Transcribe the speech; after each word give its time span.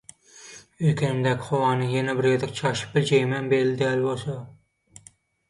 Öýkenimdäki 0.91 1.45
howany 1.49 1.83
ýene 1.97 2.15
bir 2.21 2.29
gezek 2.31 2.57
çalşyp 2.61 2.97
biljegimem 2.97 3.53
belli 3.53 3.77
däl 3.85 4.03
bolsa… 4.09 4.41